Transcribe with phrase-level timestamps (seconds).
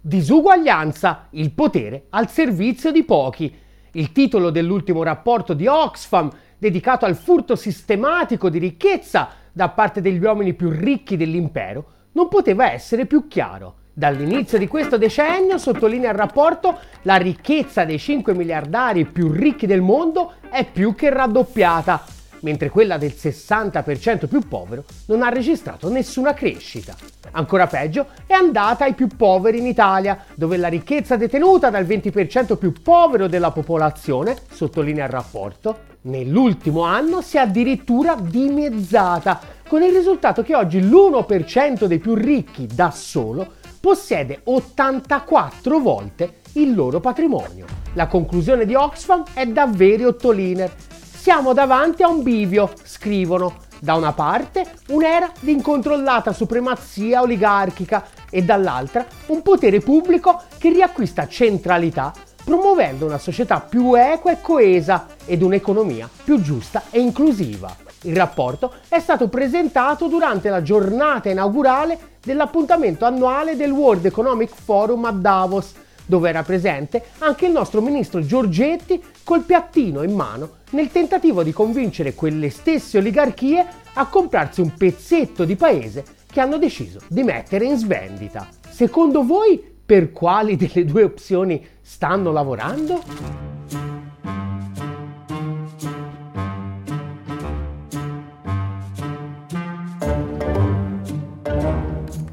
[0.00, 3.52] Disuguaglianza, il potere al servizio di pochi.
[3.92, 10.22] Il titolo dell'ultimo rapporto di Oxfam, dedicato al furto sistematico di ricchezza da parte degli
[10.22, 13.74] uomini più ricchi dell'impero, non poteva essere più chiaro.
[13.92, 19.80] Dall'inizio di questo decennio, sottolinea il rapporto, la ricchezza dei 5 miliardari più ricchi del
[19.80, 22.04] mondo è più che raddoppiata,
[22.40, 26.94] mentre quella del 60% più povero non ha registrato nessuna crescita.
[27.32, 32.56] Ancora peggio è andata ai più poveri in Italia, dove la ricchezza detenuta dal 20%
[32.56, 39.92] più povero della popolazione, sottolinea il rapporto, nell'ultimo anno si è addirittura dimezzata, con il
[39.92, 47.66] risultato che oggi l'1% dei più ricchi da solo possiede 84 volte il loro patrimonio.
[47.92, 50.72] La conclusione di Oxfam è davvero ottoliner.
[51.20, 53.66] Siamo davanti a un bivio, scrivono.
[53.80, 61.26] Da una parte un'era di incontrollata supremazia oligarchica e dall'altra un potere pubblico che riacquista
[61.26, 62.12] centralità
[62.44, 67.74] promuovendo una società più equa e coesa ed un'economia più giusta e inclusiva.
[68.02, 75.04] Il rapporto è stato presentato durante la giornata inaugurale dell'appuntamento annuale del World Economic Forum
[75.04, 75.74] a Davos,
[76.06, 81.52] dove era presente anche il nostro ministro Giorgetti col piattino in mano nel tentativo di
[81.52, 87.66] convincere quelle stesse oligarchie a comprarsi un pezzetto di paese che hanno deciso di mettere
[87.66, 88.48] in svendita.
[88.70, 93.56] Secondo voi per quali delle due opzioni stanno lavorando?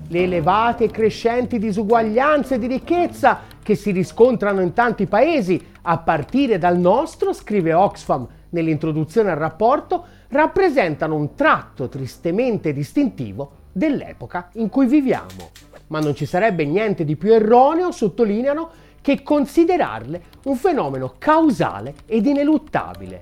[0.07, 6.59] le elevate e crescenti disuguaglianze di ricchezza che si riscontrano in tanti paesi, a partire
[6.59, 14.85] dal nostro, scrive Oxfam nell'introduzione al rapporto, rappresentano un tratto tristemente distintivo dell'epoca in cui
[14.85, 15.49] viviamo.
[15.87, 18.69] Ma non ci sarebbe niente di più erroneo, sottolineano,
[19.01, 23.19] che considerarle un fenomeno causale ed ineluttabile.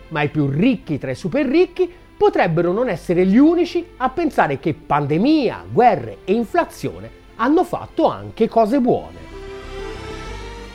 [0.08, 4.58] Ma i più ricchi tra i super ricchi potrebbero non essere gli unici a pensare
[4.58, 9.26] che pandemia, guerre e inflazione hanno fatto anche cose buone.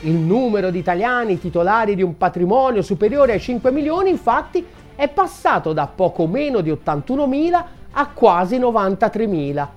[0.02, 4.64] Il numero di italiani titolari di un patrimonio superiore ai 5 milioni infatti
[4.96, 9.68] è passato da poco meno di 81.000 a quasi 93.000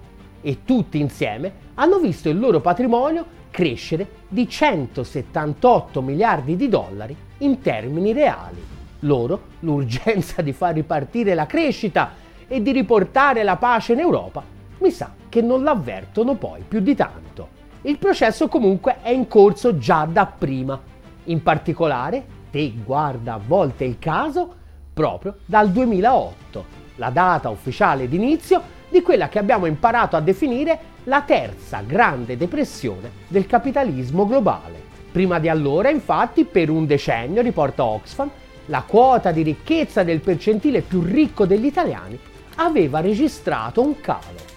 [0.41, 7.61] e tutti insieme hanno visto il loro patrimonio crescere di 178 miliardi di dollari in
[7.61, 8.63] termini reali.
[9.01, 12.11] Loro l'urgenza di far ripartire la crescita
[12.47, 14.43] e di riportare la pace in Europa
[14.79, 17.55] mi sa che non l'avvertono poi più di tanto.
[17.81, 20.79] Il processo comunque è in corso già da prima,
[21.25, 24.55] in particolare, te guarda a volte il caso,
[24.97, 31.21] proprio dal 2008, la data ufficiale d'inizio di quella che abbiamo imparato a definire la
[31.21, 34.81] terza grande depressione del capitalismo globale.
[35.11, 38.27] Prima di allora, infatti, per un decennio, riporta Oxfam,
[38.65, 42.17] la quota di ricchezza del percentile più ricco degli italiani
[42.55, 44.55] aveva registrato un calo.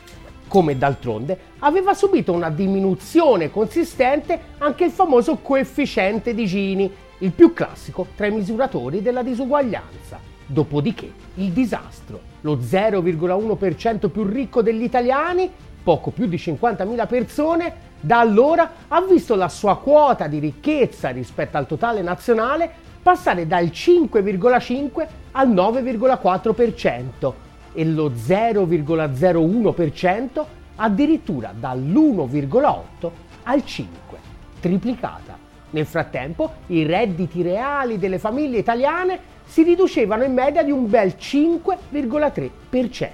[0.49, 7.52] Come d'altronde aveva subito una diminuzione consistente anche il famoso coefficiente di Gini, il più
[7.52, 10.29] classico tra i misuratori della disuguaglianza.
[10.52, 15.49] Dopodiché il disastro lo 0,1% più ricco degli italiani,
[15.80, 21.57] poco più di 50.000 persone, da allora ha visto la sua quota di ricchezza rispetto
[21.57, 22.69] al totale nazionale
[23.00, 27.33] passare dal 5,5 al 9,4%
[27.73, 33.11] e lo 0,01% addirittura dall'1,8
[33.45, 34.19] al 5,
[34.59, 35.38] triplicata.
[35.71, 41.16] Nel frattempo i redditi reali delle famiglie italiane si riducevano in media di un bel
[41.19, 43.11] 5,3%.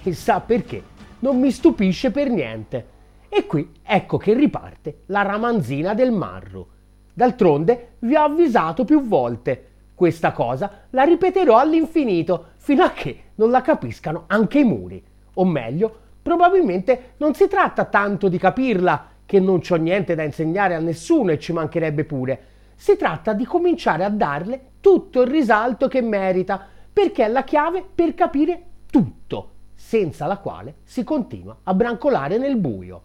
[0.00, 0.80] Chissà perché,
[1.18, 2.86] non mi stupisce per niente.
[3.28, 6.68] E qui ecco che riparte la ramanzina del marro.
[7.12, 9.66] D'altronde vi ho avvisato più volte.
[9.92, 15.02] Questa cosa la ripeterò all'infinito fino a che non la capiscano anche i muri.
[15.34, 15.92] O meglio,
[16.22, 21.32] probabilmente non si tratta tanto di capirla, che non c'ho niente da insegnare a nessuno
[21.32, 22.44] e ci mancherebbe pure.
[22.80, 27.84] Si tratta di cominciare a darle tutto il risalto che merita, perché è la chiave
[27.94, 33.02] per capire tutto, senza la quale si continua a brancolare nel buio.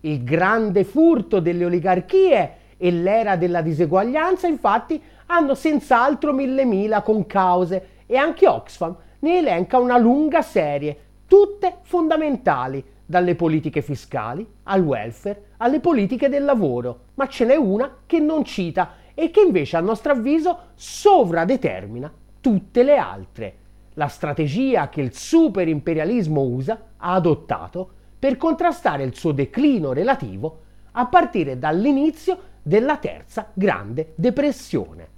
[0.00, 7.88] Il grande furto delle oligarchie e l'era della diseguaglianza, infatti, hanno senz'altro mille mila concause
[8.06, 15.44] e anche Oxfam ne elenca una lunga serie, tutte fondamentali, dalle politiche fiscali al welfare
[15.58, 19.80] alle politiche del lavoro, ma ce n'è una che non cita e che invece a
[19.80, 23.54] nostro avviso sovradetermina tutte le altre.
[23.94, 30.60] La strategia che il superimperialismo USA ha adottato per contrastare il suo declino relativo
[30.92, 35.08] a partire dall'inizio della terza grande depressione.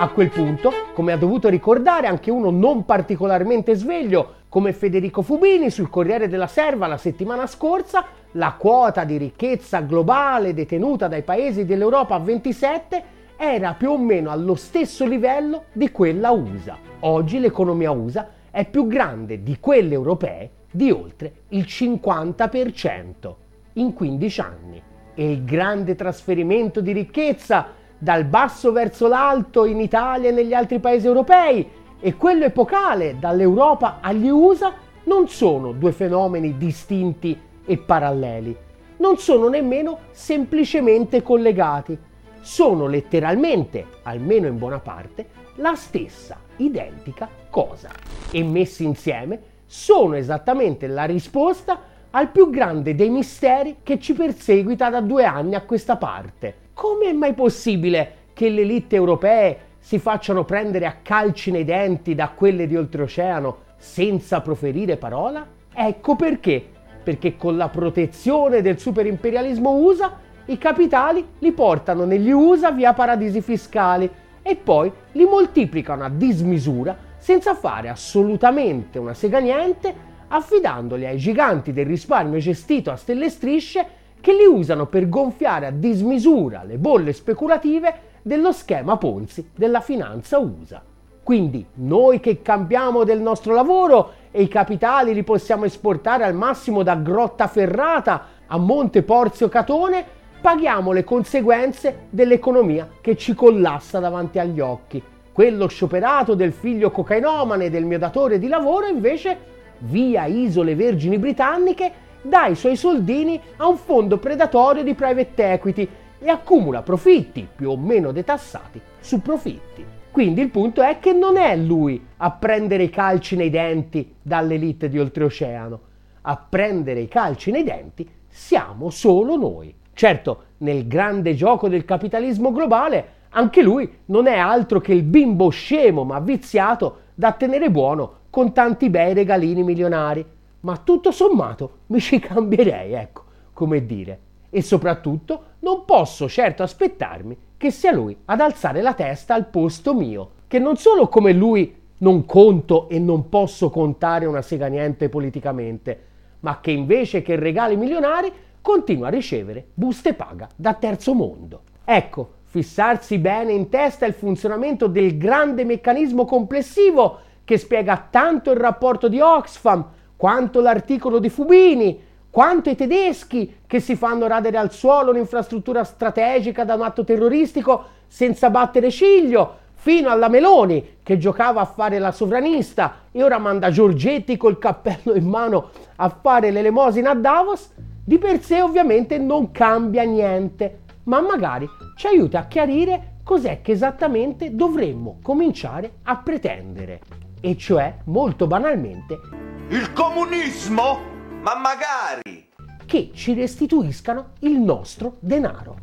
[0.00, 5.70] A quel punto, come ha dovuto ricordare anche uno non particolarmente sveglio come Federico Fubini
[5.70, 11.64] sul Corriere della Serva la settimana scorsa, la quota di ricchezza globale detenuta dai paesi
[11.64, 13.02] dell'Europa a 27
[13.36, 16.78] era più o meno allo stesso livello di quella USA.
[17.00, 23.34] Oggi l'economia USA è più grande di quelle europee di oltre il 50%
[23.72, 24.82] in 15 anni.
[25.14, 30.78] E il grande trasferimento di ricchezza dal basso verso l'alto in Italia e negli altri
[30.78, 31.68] paesi europei
[32.00, 34.72] e quello epocale dall'Europa agli USA
[35.04, 38.56] non sono due fenomeni distinti e paralleli.
[38.98, 41.98] Non sono nemmeno semplicemente collegati.
[42.40, 47.90] Sono letteralmente, almeno in buona parte, la stessa identica cosa.
[48.30, 54.88] E messi insieme sono esattamente la risposta al più grande dei misteri che ci perseguita
[54.88, 56.67] da due anni a questa parte.
[56.78, 62.14] Come è mai possibile che le elite europee si facciano prendere a calci nei denti
[62.14, 65.44] da quelle di oltreoceano senza proferire parola?
[65.74, 66.64] Ecco perché
[67.02, 73.40] perché con la protezione del superimperialismo USA i capitali li portano negli USA via paradisi
[73.40, 74.08] fiscali
[74.40, 79.92] e poi li moltiplicano a dismisura senza fare assolutamente una sega niente,
[80.28, 85.70] affidandoli ai giganti del risparmio gestito a stelle strisce che li usano per gonfiare a
[85.70, 90.82] dismisura le bolle speculative dello schema Ponzi della finanza USA.
[91.22, 96.82] Quindi noi che cambiamo del nostro lavoro e i capitali li possiamo esportare al massimo
[96.82, 100.04] da Grottaferrata a Monte Porzio Catone,
[100.40, 105.02] paghiamo le conseguenze dell'economia che ci collassa davanti agli occhi.
[105.30, 112.06] Quello scioperato del figlio cocainomane del mio datore di lavoro invece via Isole Vergini Britanniche
[112.22, 117.70] dà i suoi soldini a un fondo predatorio di private equity e accumula profitti più
[117.70, 119.84] o meno detassati su profitti.
[120.10, 124.88] Quindi il punto è che non è lui a prendere i calci nei denti dall'elite
[124.88, 125.80] di oltreoceano,
[126.22, 129.74] a prendere i calci nei denti siamo solo noi.
[129.92, 135.50] Certo, nel grande gioco del capitalismo globale, anche lui non è altro che il bimbo
[135.50, 140.24] scemo ma viziato da tenere buono con tanti bei regalini milionari.
[140.68, 144.18] Ma tutto sommato mi ci cambierei, ecco, come dire.
[144.50, 149.94] E soprattutto non posso certo aspettarmi che sia lui ad alzare la testa al posto
[149.94, 155.08] mio, che non solo come lui non conto e non posso contare una sega niente
[155.08, 156.02] politicamente,
[156.40, 161.62] ma che invece che regali milionari continua a ricevere buste paga da terzo mondo.
[161.82, 168.58] Ecco, fissarsi bene in testa il funzionamento del grande meccanismo complessivo che spiega tanto il
[168.58, 171.96] rapporto di Oxfam, quanto l'articolo di Fubini,
[172.28, 177.84] quanto i tedeschi che si fanno radere al suolo un'infrastruttura strategica da un atto terroristico
[178.08, 183.70] senza battere ciglio, fino alla Meloni che giocava a fare la sovranista e ora manda
[183.70, 187.70] Giorgetti col cappello in mano a fare l'elemosina a Davos,
[188.04, 193.70] di per sé ovviamente non cambia niente, ma magari ci aiuta a chiarire cos'è che
[193.70, 197.00] esattamente dovremmo cominciare a pretendere,
[197.40, 201.00] e cioè molto banalmente il comunismo?
[201.42, 202.48] Ma magari!
[202.86, 205.76] Che ci restituiscano il nostro denaro.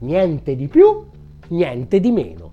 [0.00, 1.04] Niente di più,
[1.48, 2.52] niente di meno.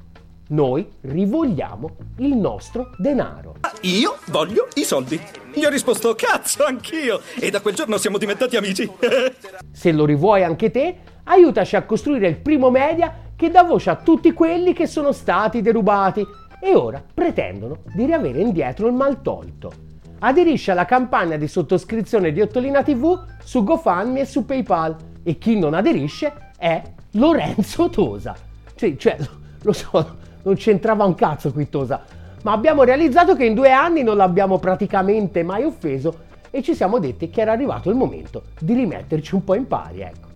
[0.50, 3.56] Noi rivogliamo il nostro denaro.
[3.82, 5.20] Io voglio i soldi.
[5.54, 8.92] Gli ho risposto cazzo anch'io e da quel giorno siamo diventati amici.
[9.72, 13.96] Se lo rivuoi anche te, aiutaci a costruire il primo media che dà voce a
[13.96, 16.26] tutti quelli che sono stati derubati
[16.60, 19.92] e ora pretendono di riavere indietro il mal tolto.
[20.26, 25.60] Aderisce alla campagna di sottoscrizione di Ottolina TV su GoFundMe e su PayPal e chi
[25.60, 26.82] non aderisce è
[27.16, 28.34] Lorenzo Tosa.
[28.74, 29.18] Cioè, cioè
[29.64, 32.06] lo so, non c'entrava un cazzo qui Tosa,
[32.44, 36.20] ma abbiamo realizzato che in due anni non l'abbiamo praticamente mai offeso
[36.50, 40.00] e ci siamo detti che era arrivato il momento di rimetterci un po' in pari,
[40.04, 40.33] ecco.